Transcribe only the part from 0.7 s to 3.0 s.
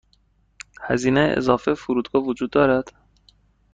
هزینه اضافه فرودگاه وجود دارد.